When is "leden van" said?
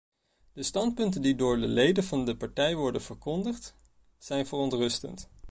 1.67-2.25